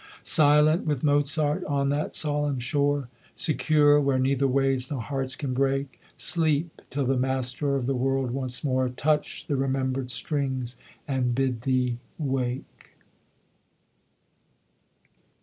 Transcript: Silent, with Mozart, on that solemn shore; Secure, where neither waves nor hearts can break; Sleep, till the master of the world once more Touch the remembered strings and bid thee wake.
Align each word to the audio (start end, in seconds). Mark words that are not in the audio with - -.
Silent, 0.23 0.83
with 0.87 1.03
Mozart, 1.03 1.63
on 1.65 1.89
that 1.89 2.15
solemn 2.15 2.57
shore; 2.57 3.07
Secure, 3.35 4.01
where 4.01 4.17
neither 4.17 4.47
waves 4.47 4.89
nor 4.89 4.99
hearts 4.99 5.35
can 5.35 5.53
break; 5.53 6.01
Sleep, 6.17 6.81
till 6.89 7.05
the 7.05 7.15
master 7.15 7.75
of 7.75 7.85
the 7.85 7.93
world 7.93 8.31
once 8.31 8.63
more 8.63 8.89
Touch 8.89 9.45
the 9.45 9.55
remembered 9.55 10.09
strings 10.09 10.75
and 11.07 11.35
bid 11.35 11.61
thee 11.61 11.99
wake. 12.17 12.95